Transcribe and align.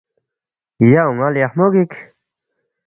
یا 0.91 1.01
اون٘ا 1.07 1.27
لیخمو 1.33 1.67
گِک 1.73 1.91